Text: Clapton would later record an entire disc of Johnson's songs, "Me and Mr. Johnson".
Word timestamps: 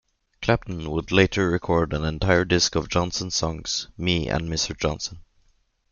Clapton 0.41 0.89
would 0.89 1.11
later 1.11 1.51
record 1.51 1.93
an 1.93 2.03
entire 2.05 2.43
disc 2.43 2.73
of 2.73 2.89
Johnson's 2.89 3.35
songs, 3.35 3.87
"Me 3.99 4.27
and 4.27 4.49
Mr. 4.49 4.75
Johnson". 4.75 5.19